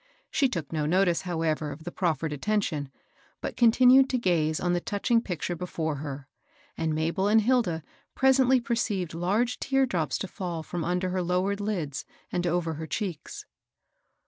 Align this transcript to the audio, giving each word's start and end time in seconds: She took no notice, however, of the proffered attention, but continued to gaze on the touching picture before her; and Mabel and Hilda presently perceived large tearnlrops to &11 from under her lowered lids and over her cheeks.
She 0.31 0.49
took 0.49 0.73
no 0.73 0.87
notice, 0.87 1.21
however, 1.29 1.71
of 1.71 1.83
the 1.83 1.91
proffered 1.91 2.33
attention, 2.33 2.89
but 3.39 3.55
continued 3.55 4.09
to 4.09 4.17
gaze 4.17 4.59
on 4.59 4.73
the 4.73 4.81
touching 4.81 5.21
picture 5.21 5.55
before 5.55 5.97
her; 5.97 6.27
and 6.75 6.95
Mabel 6.95 7.27
and 7.27 7.41
Hilda 7.41 7.83
presently 8.15 8.59
perceived 8.59 9.13
large 9.13 9.59
tearnlrops 9.59 10.17
to 10.17 10.27
&11 10.27 10.65
from 10.65 10.83
under 10.83 11.09
her 11.11 11.21
lowered 11.21 11.61
lids 11.61 12.03
and 12.31 12.47
over 12.47 12.73
her 12.73 12.87
cheeks. 12.87 13.45